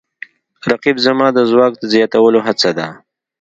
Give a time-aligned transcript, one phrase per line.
[0.69, 2.87] رقیب زما د ځواک د زیاتولو هڅه ده